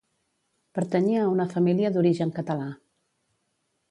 Pertanyia 0.77 1.19
a 1.25 1.33
una 1.33 1.45
família 1.51 1.93
d'origen 1.97 2.35
català. 2.39 2.65